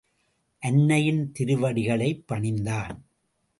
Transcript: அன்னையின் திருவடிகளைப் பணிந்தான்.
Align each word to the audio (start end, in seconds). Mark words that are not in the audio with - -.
அன்னையின் 0.59 1.31
திருவடிகளைப் 1.39 2.23
பணிந்தான். 2.27 3.05